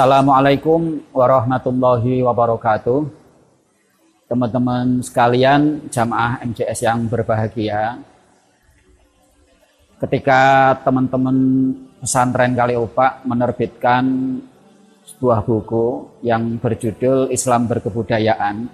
[0.00, 3.04] Assalamualaikum warahmatullahi wabarakatuh.
[4.32, 8.00] Teman-teman sekalian, jamaah MCS yang berbahagia.
[10.00, 11.36] Ketika teman-teman
[12.00, 14.40] pesantren Kaliopak menerbitkan
[15.04, 18.72] sebuah buku yang berjudul Islam Berkebudayaan,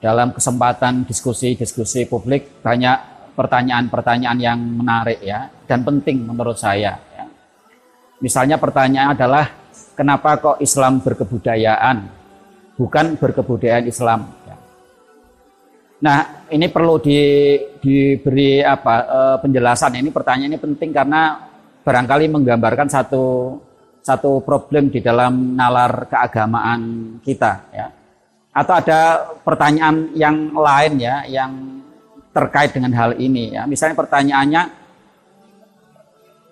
[0.00, 2.96] dalam kesempatan diskusi-diskusi publik banyak
[3.36, 6.96] pertanyaan-pertanyaan yang menarik ya dan penting menurut saya.
[7.12, 7.28] Ya.
[8.24, 9.63] Misalnya pertanyaan adalah
[9.94, 12.06] kenapa kok Islam berkebudayaan,
[12.74, 14.26] bukan berkebudayaan Islam.
[14.44, 14.56] Ya.
[16.04, 16.18] Nah,
[16.50, 17.18] ini perlu di,
[17.80, 19.96] diberi apa e, penjelasan.
[20.02, 21.40] Ini pertanyaan ini penting karena
[21.80, 23.24] barangkali menggambarkan satu
[24.04, 27.52] satu problem di dalam nalar keagamaan kita.
[27.72, 27.88] Ya.
[28.52, 29.00] Atau ada
[29.40, 31.80] pertanyaan yang lain ya, yang
[32.36, 33.56] terkait dengan hal ini.
[33.56, 33.64] Ya.
[33.64, 34.62] Misalnya pertanyaannya,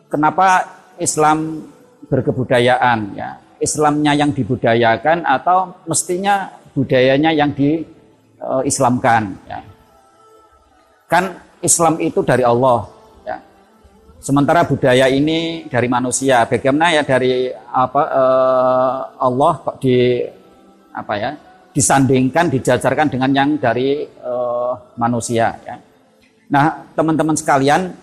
[0.08, 0.64] kenapa
[0.96, 1.68] Islam
[2.12, 9.64] berkebudayaan ya Islamnya yang dibudayakan atau mestinya budayanya yang diislamkan ya.
[11.08, 12.84] kan Islam itu dari Allah
[13.24, 13.40] ya.
[14.20, 20.20] sementara budaya ini dari manusia bagaimana ya dari apa eh, Allah kok di
[20.92, 21.30] apa ya
[21.72, 25.80] disandingkan dijajarkan dengan yang dari eh, manusia ya
[26.52, 27.96] nah teman-teman sekalian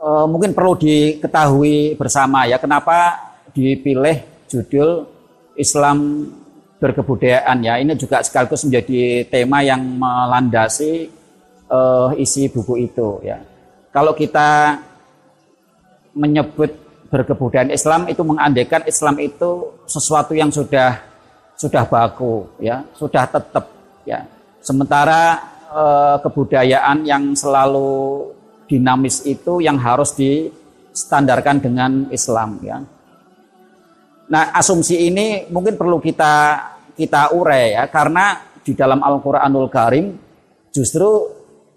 [0.00, 5.06] uh, mungkin perlu diketahui bersama ya kenapa dipilih judul
[5.54, 6.26] Islam
[6.80, 7.76] berkebudayaan ya.
[7.76, 11.12] Ini juga sekaligus menjadi tema yang melandasi
[11.68, 13.44] uh, isi buku itu ya.
[13.92, 14.80] Kalau kita
[16.16, 16.72] menyebut
[17.12, 20.98] berkebudayaan Islam itu mengandekan Islam itu sesuatu yang sudah
[21.58, 23.68] sudah baku ya sudah tetap
[24.08, 24.24] ya.
[24.64, 28.32] Sementara uh, kebudayaan yang selalu
[28.70, 32.78] dinamis itu yang harus distandarkan dengan Islam ya.
[34.30, 36.62] Nah, asumsi ini mungkin perlu kita
[36.94, 40.14] kita urai ya karena di dalam Al-Qur'anul Karim
[40.70, 41.26] justru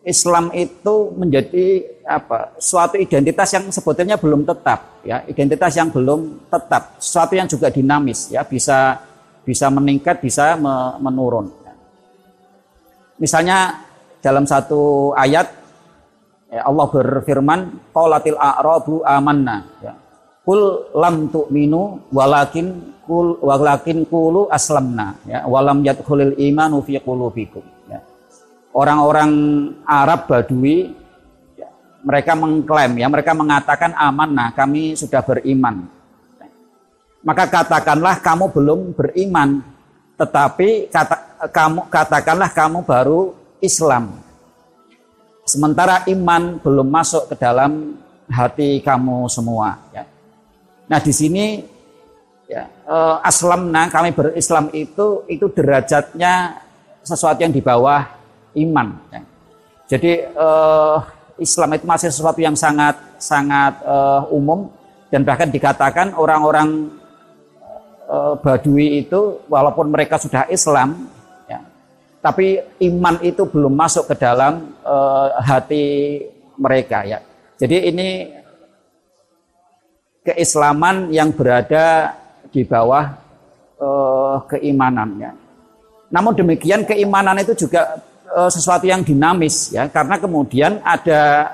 [0.05, 2.53] Islam itu menjadi apa?
[2.59, 8.29] suatu identitas yang sebetulnya belum tetap ya, identitas yang belum tetap, sesuatu yang juga dinamis
[8.29, 8.99] ya, bisa
[9.47, 10.59] bisa meningkat, bisa
[10.99, 11.51] menurun.
[13.17, 13.87] Misalnya
[14.19, 15.62] dalam satu ayat
[16.53, 17.59] Ya, Allah berfirman,
[17.89, 19.65] qalatil a'rabu amanna.
[19.81, 19.97] Ya.
[20.45, 27.99] Kul lam tu'minu walakin kul walakin kulu aslamna ya walam yadkhulil imanu fi qulubikum ya.
[28.75, 29.31] Orang-orang
[29.87, 30.91] Arab Badui
[31.55, 31.67] ya,
[32.03, 35.87] mereka mengklaim ya mereka mengatakan amanah kami sudah beriman.
[36.37, 36.47] Ya.
[37.23, 39.63] Maka katakanlah kamu belum beriman
[40.19, 43.33] tetapi kata, kamu katakanlah kamu baru
[43.63, 44.22] Islam
[45.43, 47.99] sementara iman belum masuk ke dalam
[48.31, 50.07] hati kamu semua ya.
[50.87, 51.63] Nah, di sini
[52.47, 56.63] ya eh, aslamna kami berislam itu itu derajatnya
[57.03, 58.07] sesuatu yang di bawah
[58.55, 59.21] iman ya.
[59.87, 60.97] Jadi eh,
[61.43, 64.71] Islam itu masih sesuatu yang sangat sangat eh, umum
[65.11, 66.87] dan bahkan dikatakan orang-orang
[68.07, 71.11] eh, Badui itu walaupun mereka sudah Islam
[72.23, 72.55] tapi
[72.87, 76.23] iman itu belum masuk ke dalam uh, hati
[76.55, 77.19] mereka ya.
[77.59, 78.31] Jadi ini
[80.23, 82.15] keislaman yang berada
[82.47, 83.11] di bawah
[83.75, 85.35] uh, keimanannya.
[86.15, 87.99] Namun demikian keimanan itu juga
[88.31, 91.51] uh, sesuatu yang dinamis ya, karena kemudian ada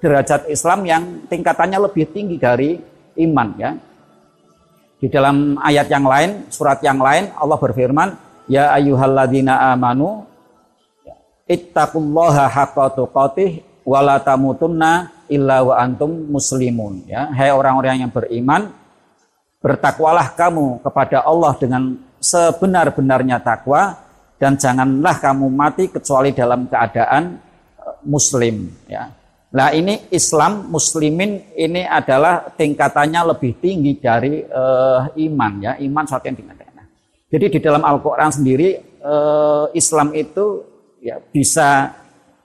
[0.00, 2.80] derajat Islam yang tingkatannya lebih tinggi dari
[3.28, 3.76] iman ya.
[4.98, 10.24] Di dalam ayat yang lain, surat yang lain Allah berfirman, Ya ayyuhalladzina amanu
[11.44, 17.04] ittaqullaha haqqa tuqatih wa la tamutunna illa wa antum muslimun.
[17.04, 18.72] Ya hai orang-orang yang beriman
[19.60, 24.00] bertakwalah kamu kepada Allah dengan sebenar-benarnya takwa
[24.40, 27.36] dan janganlah kamu mati kecuali dalam keadaan
[27.76, 28.72] eh, muslim.
[28.88, 35.52] Ya Nah ini Islam muslimin ini adalah tingkatannya lebih tinggi dari uh, iman.
[35.64, 36.57] Ya iman suatu yang tingkat
[37.28, 40.64] jadi di dalam Al-Quran sendiri eh, Islam itu
[41.04, 41.92] ya, bisa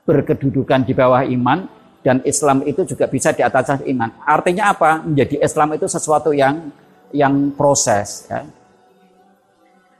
[0.03, 1.63] berkedudukan di bawah iman
[2.03, 4.11] dan Islam itu juga bisa di atas iman.
[4.27, 4.99] Artinya apa?
[5.07, 6.67] Menjadi Islam itu sesuatu yang
[7.15, 8.27] yang proses.
[8.27, 8.43] Ya.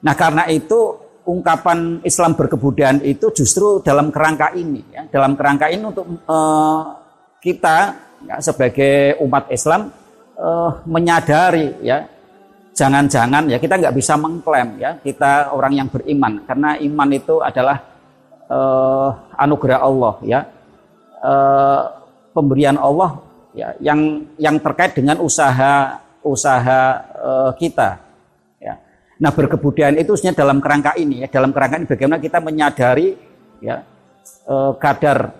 [0.03, 5.07] Nah karena itu ungkapan Islam berkebudayaan itu justru dalam kerangka ini, ya.
[5.07, 6.81] dalam kerangka ini untuk eh,
[7.39, 7.77] kita
[8.27, 9.95] ya, sebagai umat Islam
[10.35, 12.03] eh, menyadari ya
[12.73, 17.77] jangan-jangan ya kita nggak bisa mengklaim ya kita orang yang beriman karena iman itu adalah
[18.49, 20.39] uh, anugerah Allah ya
[21.21, 21.81] uh,
[22.33, 23.21] pemberian Allah
[23.53, 26.81] ya yang yang terkait dengan usaha usaha
[27.19, 27.99] uh, kita.
[28.57, 28.79] Ya.
[29.19, 33.13] Nah berkebudayaan itu sebenarnya dalam kerangka ini ya, dalam kerangka ini bagaimana kita menyadari
[33.59, 33.83] ya
[34.47, 35.35] uh, kadar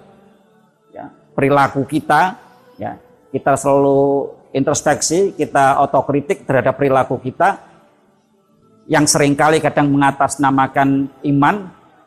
[0.92, 2.38] ya, perilaku kita,
[2.78, 3.00] ya
[3.32, 7.60] kita selalu introspeksi, kita otokritik terhadap perilaku kita
[8.86, 11.56] yang sering kali kadang mengatasnamakan iman,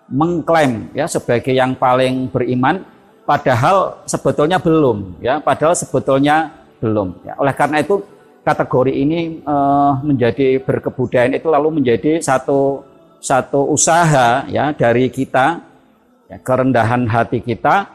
[0.06, 2.87] mengklaim ya sebagai yang paling beriman,
[3.26, 7.26] padahal sebetulnya belum, ya padahal sebetulnya belum.
[7.26, 7.34] Ya.
[7.40, 7.98] Oleh karena itu
[8.46, 12.87] kategori ini uh, menjadi berkebudayaan itu lalu menjadi satu
[13.19, 15.58] satu usaha ya dari kita
[16.31, 17.90] ya, kerendahan hati kita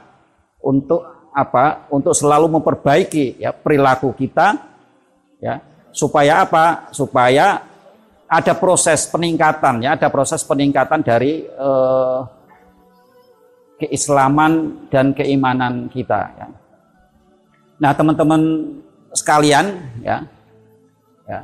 [0.60, 1.88] untuk apa?
[1.88, 4.60] Untuk selalu memperbaiki ya perilaku kita
[5.40, 5.64] ya.
[5.92, 6.92] Supaya apa?
[6.96, 7.68] Supaya
[8.32, 12.20] ada proses peningkatan ya, ada proses peningkatan dari eh,
[13.82, 16.48] keislaman dan keimanan kita ya.
[17.82, 18.42] Nah, teman-teman
[19.12, 19.74] sekalian
[20.06, 20.24] ya.
[21.26, 21.42] Ya.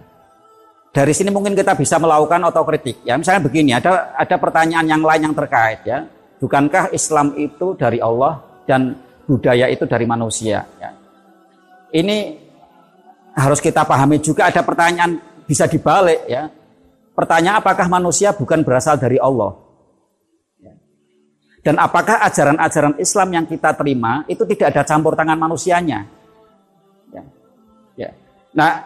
[0.93, 3.17] Dari sini mungkin kita bisa melakukan otokritik ya.
[3.17, 6.05] Misalnya begini, ada ada pertanyaan yang lain yang terkait ya.
[6.37, 8.39] Bukankah Islam itu dari Allah
[8.69, 8.93] dan
[9.27, 10.63] budaya itu dari manusia.
[10.79, 10.95] Ya.
[11.91, 12.39] Ini
[13.35, 16.47] harus kita pahami juga ada pertanyaan bisa dibalik ya.
[17.11, 19.51] Pertanyaan apakah manusia bukan berasal dari Allah?
[20.63, 20.73] Ya.
[21.61, 26.07] Dan apakah ajaran-ajaran Islam yang kita terima itu tidak ada campur tangan manusianya?
[27.11, 27.23] Ya.
[27.99, 28.09] Ya.
[28.55, 28.85] Nah,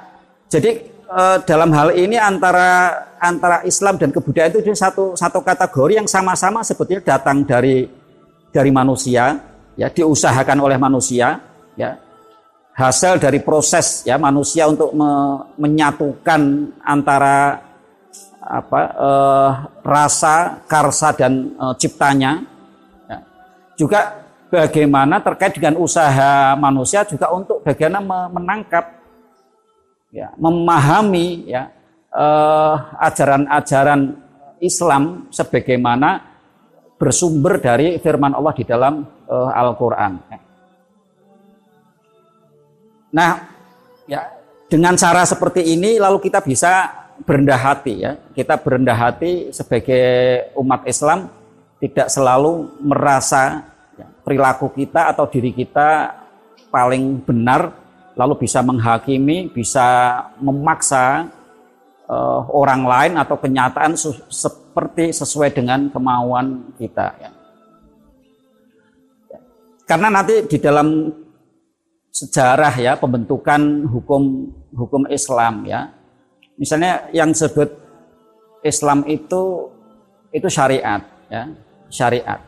[0.50, 6.10] jadi eh, dalam hal ini antara antara Islam dan kebudayaan itu satu satu kategori yang
[6.10, 7.86] sama-sama sebetulnya datang dari
[8.50, 11.40] dari manusia ya diusahakan oleh manusia
[11.80, 11.96] ya
[12.76, 17.60] hasil dari proses ya manusia untuk me, menyatukan antara
[18.42, 19.52] apa eh,
[19.86, 22.42] rasa karsa dan eh, ciptanya
[23.06, 23.18] ya.
[23.78, 24.00] juga
[24.50, 28.86] bagaimana terkait dengan usaha manusia juga untuk bagaimana menangkap
[30.12, 31.70] ya memahami ya
[32.12, 34.18] eh, ajaran-ajaran
[34.62, 36.32] Islam sebagaimana
[37.02, 40.20] bersumber dari firman Allah di dalam uh, Al-Qur'an.
[43.12, 43.32] Nah,
[44.08, 44.22] ya
[44.68, 46.92] dengan cara seperti ini lalu kita bisa
[47.24, 48.20] berendah hati ya.
[48.36, 51.28] Kita berendah hati sebagai umat Islam
[51.82, 53.68] tidak selalu merasa
[53.98, 56.20] ya, perilaku kita atau diri kita
[56.72, 57.74] paling benar
[58.16, 61.28] lalu bisa menghakimi, bisa memaksa
[62.08, 63.96] uh, orang lain atau kenyataan
[64.30, 67.08] seperti sesuai dengan kemauan kita.
[67.20, 67.41] Ya.
[69.92, 71.12] Karena nanti di dalam
[72.16, 75.92] sejarah ya pembentukan hukum hukum Islam ya,
[76.56, 77.68] misalnya yang sebut
[78.64, 79.68] Islam itu
[80.32, 81.52] itu syariat ya
[81.92, 82.40] syariat.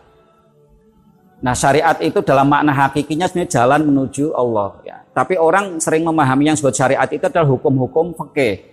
[1.44, 5.04] Nah syariat itu dalam makna hakikinya sebenarnya jalan menuju Allah ya.
[5.12, 8.72] Tapi orang sering memahami yang disebut syariat itu adalah hukum-hukum fikih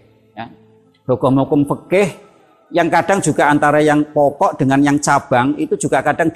[1.11, 2.08] hukum-hukum fikih
[2.70, 6.31] yang kadang juga antara yang pokok dengan yang cabang itu juga kadang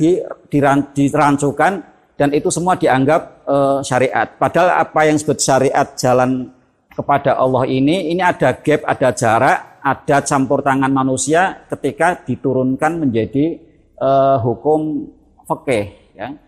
[0.91, 4.31] dirancukan dan itu semua dianggap e, syariat.
[4.39, 6.55] Padahal apa yang disebut syariat jalan
[6.95, 13.59] kepada Allah ini, ini ada gap, ada jarak, ada campur tangan manusia ketika diturunkan menjadi
[13.99, 14.11] e,
[14.47, 15.11] hukum
[15.43, 15.87] fikih.
[16.15, 16.39] Ya.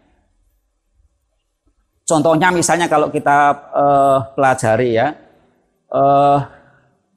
[2.07, 3.39] Contohnya misalnya kalau kita
[3.75, 3.85] e,
[4.39, 5.19] pelajari ya,
[5.91, 6.03] e,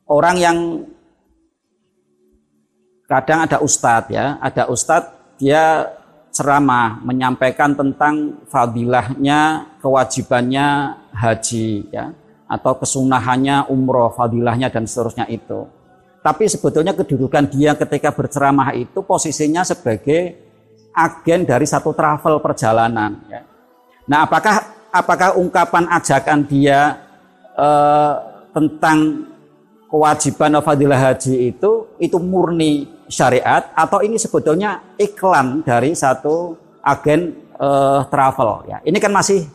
[0.10, 0.58] orang yang
[3.06, 5.86] kadang ada ustadz ya, ada ustadz dia
[6.30, 12.14] ceramah menyampaikan tentang fadilahnya, kewajibannya haji ya,
[12.46, 15.66] atau kesunahannya umroh, fadilahnya dan seterusnya itu.
[16.20, 20.36] Tapi sebetulnya kedudukan dia ketika berceramah itu posisinya sebagai
[20.92, 23.24] agen dari satu travel perjalanan.
[23.32, 23.42] Ya.
[24.04, 24.56] Nah, apakah
[24.92, 27.00] apakah ungkapan ajakan dia
[27.56, 28.14] eh,
[28.52, 29.30] tentang
[29.90, 36.54] kewajiban fadilah haji itu itu murni syariat atau ini sebetulnya iklan dari satu
[36.86, 38.78] agen uh, travel ya.
[38.86, 39.50] Ini kan masih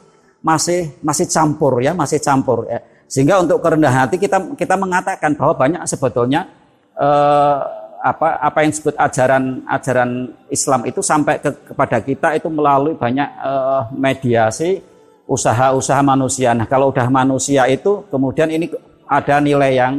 [0.45, 2.83] masih masih campur ya, masih campur ya.
[3.07, 6.51] Sehingga untuk kerendahan hati kita kita mengatakan bahwa banyak sebetulnya
[6.99, 7.63] uh,
[8.05, 10.11] apa apa yang disebut ajaran ajaran
[10.53, 14.83] Islam itu sampai ke, kepada kita itu melalui banyak uh, mediasi
[15.25, 16.53] usaha-usaha manusia.
[16.53, 18.69] Nah, kalau udah manusia itu kemudian ini
[19.09, 19.95] ada nilai yang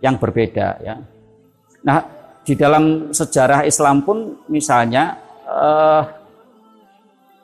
[0.00, 0.96] yang berbeda ya.
[1.84, 6.02] Nah, di dalam sejarah Islam pun misalnya eh,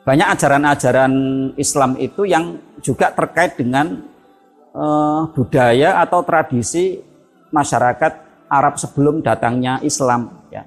[0.03, 1.13] banyak ajaran-ajaran
[1.61, 4.03] Islam itu yang juga terkait dengan
[4.75, 6.99] eh, budaya atau tradisi
[7.55, 8.13] masyarakat
[8.49, 10.65] Arab sebelum datangnya Islam ya.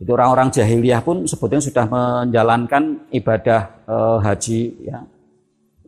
[0.00, 5.00] Itu orang-orang jahiliyah pun sebetulnya sudah menjalankan ibadah eh, haji ya.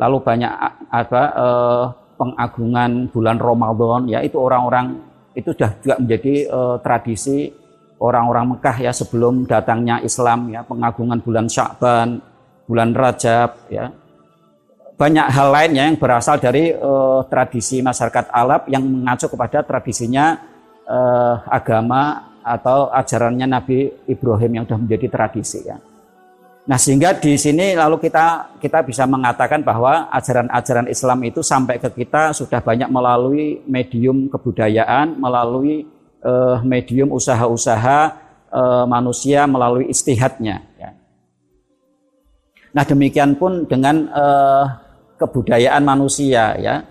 [0.00, 0.52] Lalu banyak
[0.88, 1.85] apa eh,
[2.16, 7.53] pengagungan bulan Ramadan ya itu orang-orang itu sudah juga menjadi uh, tradisi
[8.03, 12.19] orang-orang Mekah ya sebelum datangnya Islam ya pengagungan bulan Sya'ban,
[12.67, 13.93] bulan Rajab ya.
[14.99, 20.39] Banyak hal lainnya yang berasal dari uh, tradisi masyarakat Arab yang mengacu kepada tradisinya
[20.87, 25.79] uh, agama atau ajarannya Nabi Ibrahim yang sudah menjadi tradisi ya.
[26.62, 31.90] Nah, sehingga di sini lalu kita kita bisa mengatakan bahwa ajaran-ajaran Islam itu sampai ke
[31.90, 35.90] kita sudah banyak melalui medium kebudayaan, melalui
[36.23, 37.99] uh, medium usaha-usaha
[38.54, 40.62] uh, manusia melalui istihadnya.
[40.78, 40.95] Ya.
[42.71, 44.64] Nah, demikian pun dengan uh,
[45.19, 46.87] kebudayaan manusia ya.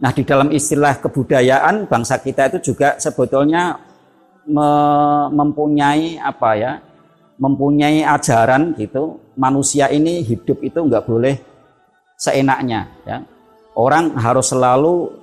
[0.00, 3.76] Nah, di dalam istilah kebudayaan bangsa kita itu juga sebetulnya
[4.48, 4.70] me
[5.28, 6.72] mempunyai apa ya?
[7.38, 11.34] Mempunyai ajaran gitu manusia ini hidup itu nggak boleh
[12.18, 13.22] seenaknya ya.
[13.78, 15.14] Orang harus selalu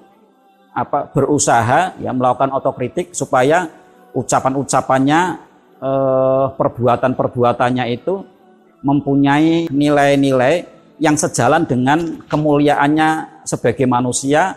[0.71, 3.67] apa berusaha ya melakukan otokritik supaya
[4.15, 5.19] ucapan-ucapannya
[5.83, 8.23] eh, perbuatan-perbuatannya itu
[8.79, 14.55] mempunyai nilai-nilai yang sejalan dengan kemuliaannya sebagai manusia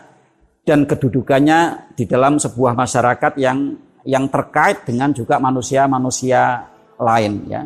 [0.62, 3.74] dan kedudukannya di dalam sebuah masyarakat yang
[4.06, 7.62] yang terkait dengan juga manusia-manusia lain ya.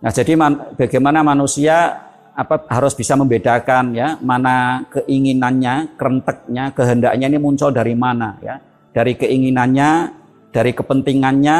[0.00, 7.38] Nah, jadi man, bagaimana manusia apa harus bisa membedakan ya mana keinginannya, kerenteknya, kehendaknya ini
[7.38, 8.58] muncul dari mana ya.
[8.90, 9.90] Dari keinginannya,
[10.50, 11.58] dari kepentingannya,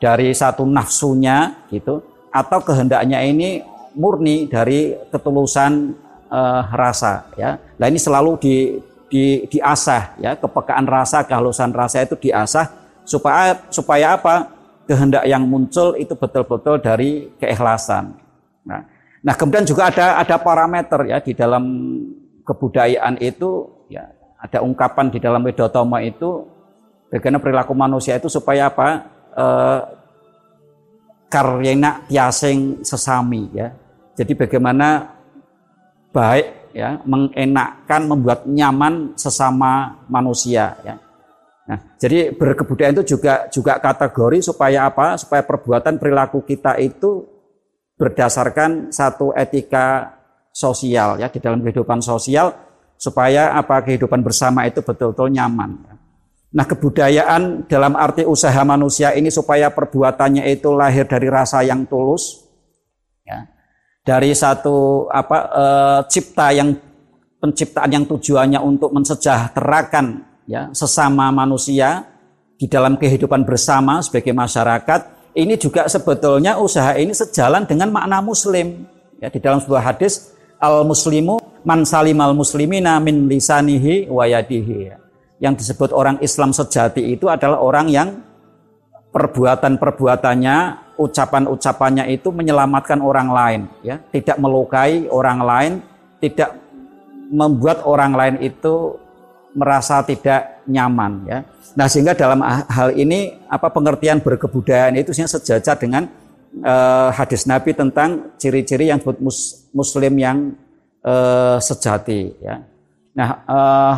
[0.00, 2.00] dari satu nafsunya gitu
[2.32, 3.60] atau kehendaknya ini
[3.92, 5.92] murni dari ketulusan
[6.30, 7.60] uh, rasa ya.
[7.76, 8.56] Nah ini selalu di
[9.10, 12.70] di diasah ya kepekaan rasa, kehalusan rasa itu diasah
[13.02, 14.59] supaya supaya apa?
[14.90, 18.18] Kehendak yang muncul itu betul-betul dari keikhlasan.
[18.66, 18.82] Nah,
[19.22, 21.62] nah kemudian juga ada ada parameter ya di dalam
[22.42, 24.10] kebudayaan itu ya
[24.42, 26.42] ada ungkapan di dalam Wedotoma itu
[27.06, 29.06] bagaimana perilaku manusia itu supaya apa?
[29.30, 29.80] Eh,
[31.30, 33.70] karyena tiaseng sesami ya.
[34.18, 35.06] Jadi bagaimana
[36.10, 40.98] baik ya mengenakkan membuat nyaman sesama manusia ya.
[41.70, 45.14] Nah, jadi berkebudayaan itu juga juga kategori supaya apa?
[45.14, 47.22] Supaya perbuatan perilaku kita itu
[47.94, 50.18] berdasarkan satu etika
[50.50, 52.50] sosial ya di dalam kehidupan sosial
[52.98, 55.78] supaya apa kehidupan bersama itu betul-betul nyaman.
[56.50, 62.50] Nah, kebudayaan dalam arti usaha manusia ini supaya perbuatannya itu lahir dari rasa yang tulus
[63.22, 63.46] ya.
[64.02, 65.64] Dari satu apa e,
[66.10, 66.74] cipta yang
[67.38, 72.10] penciptaan yang tujuannya untuk mensejahterakan ya sesama manusia
[72.58, 78.82] di dalam kehidupan bersama sebagai masyarakat ini juga sebetulnya usaha ini sejalan dengan makna muslim
[79.22, 84.98] ya di dalam sebuah hadis al muslimu man salimal muslimina min lisanihi wa yadihi ya.
[85.38, 88.08] yang disebut orang Islam sejati itu adalah orang yang
[89.14, 95.72] perbuatan-perbuatannya ucapan-ucapannya itu menyelamatkan orang lain ya tidak melukai orang lain
[96.18, 96.58] tidak
[97.30, 98.98] membuat orang lain itu
[99.54, 101.38] merasa tidak nyaman ya.
[101.74, 106.06] Nah sehingga dalam hal ini apa pengertian berkebudayaan itu sejajar dengan
[106.62, 110.38] uh, hadis Nabi tentang ciri-ciri yang mus, Muslim yang
[111.02, 112.62] uh, sejati ya.
[113.14, 113.94] Nah uh,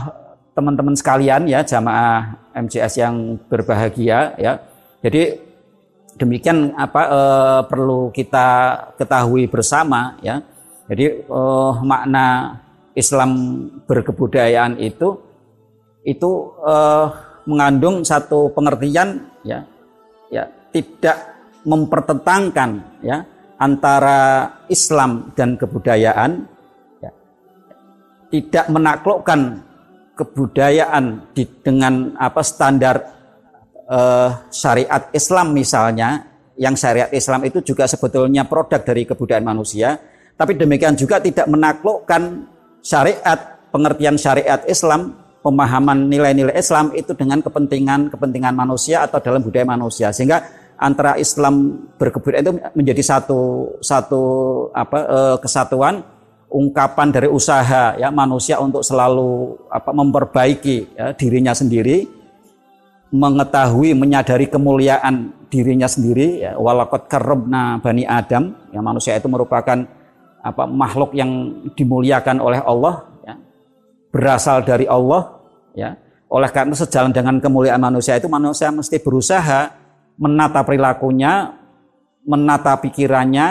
[0.53, 4.61] teman-teman sekalian ya jamaah MCS yang berbahagia ya.
[5.01, 5.37] Jadi
[6.21, 7.03] demikian apa
[7.67, 10.45] perlu kita ketahui bersama ya.
[10.87, 11.25] Jadi
[11.81, 12.61] makna
[12.93, 13.31] Islam
[13.89, 15.32] berkebudayaan itu
[16.03, 17.11] itu uh,
[17.47, 19.67] mengandung satu pengertian ya
[20.31, 21.19] ya tidak
[21.63, 23.23] mempertentangkan ya
[23.59, 26.51] antara Islam dan kebudayaan
[26.99, 27.11] ya,
[28.35, 29.63] tidak menaklukkan
[30.19, 32.97] kebudayaan di, dengan apa standar
[33.87, 36.27] uh, syariat Islam misalnya
[36.59, 39.99] yang syariat Islam itu juga sebetulnya produk dari kebudayaan manusia
[40.35, 42.51] tapi demikian juga tidak menaklukkan
[42.83, 50.15] syariat pengertian syariat Islam pemahaman nilai-nilai Islam itu dengan kepentingan-kepentingan manusia atau dalam budaya manusia.
[50.15, 50.47] Sehingga
[50.79, 53.41] antara Islam berkebudayaan itu menjadi satu
[53.83, 54.23] satu
[54.75, 56.03] apa eh, kesatuan
[56.53, 62.05] ungkapan dari usaha ya manusia untuk selalu apa memperbaiki ya, dirinya sendiri
[63.13, 69.85] mengetahui menyadari kemuliaan dirinya sendiri ya walakot karobna bani Adam yang manusia itu merupakan
[70.43, 73.12] apa makhluk yang dimuliakan oleh Allah
[74.13, 75.41] berasal dari Allah
[75.73, 75.97] ya
[76.29, 79.73] oleh karena sejalan dengan kemuliaan manusia itu manusia mesti berusaha
[80.21, 81.57] menata perilakunya
[82.29, 83.49] menata pikirannya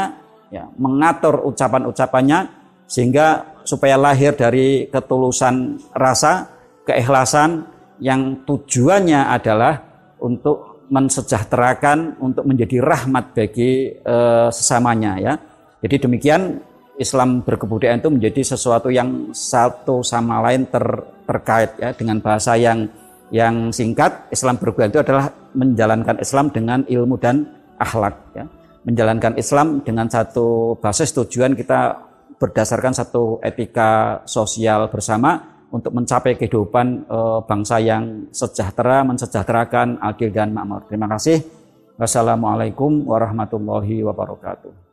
[0.53, 6.47] ya mengatur ucapan-ucapannya sehingga supaya lahir dari ketulusan rasa
[6.85, 7.65] keikhlasan
[8.01, 9.77] yang tujuannya adalah
[10.19, 15.33] untuk mensejahterakan, untuk menjadi rahmat bagi uh, sesamanya ya.
[15.79, 16.59] Jadi demikian
[17.01, 20.85] Islam berkebudayaan itu menjadi sesuatu yang satu sama lain ter,
[21.25, 22.85] terkait ya dengan bahasa yang
[23.33, 25.25] yang singkat Islam berkebudayaan itu adalah
[25.57, 27.49] menjalankan Islam dengan ilmu dan
[27.81, 28.45] akhlak ya.
[28.81, 35.37] Menjalankan Islam dengan satu basis tujuan kita berdasarkan satu etika sosial bersama
[35.69, 40.83] untuk mencapai kehidupan e, bangsa yang sejahtera, mensejahterakan, adil dan makmur.
[40.89, 41.45] Terima kasih.
[41.95, 44.90] Wassalamualaikum warahmatullahi wabarakatuh.